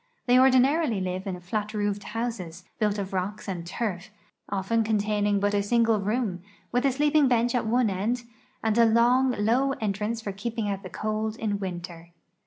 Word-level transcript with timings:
The.v 0.25 0.39
ordinarily 0.39 0.99
live 0.99 1.27
in 1.27 1.39
flat 1.41 1.75
roofed 1.75 2.01
houses, 2.05 2.63
built 2.79 2.97
of 2.97 3.13
rocks 3.13 3.47
and 3.47 3.63
turf, 3.67 4.09
often 4.49 4.83
contain 4.83 5.27
ing 5.27 5.39
but 5.39 5.53
a 5.53 5.61
single 5.61 5.99
room, 5.99 6.41
with 6.71 6.87
a 6.87 6.91
sleeping 6.91 7.27
bench 7.27 7.53
at 7.53 7.67
one 7.67 7.87
end 7.91 8.23
and 8.63 8.75
a 8.79 8.85
long, 8.85 9.29
low 9.37 9.73
entrance 9.73 10.19
for 10.19 10.31
keeping 10.31 10.67
out 10.67 10.81
the 10.81 10.89
cold 10.89 11.35
in 11.35 11.59
winter. 11.59 12.13